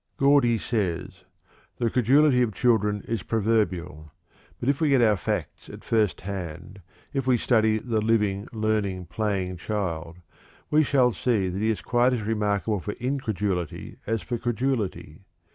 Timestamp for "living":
8.01-8.47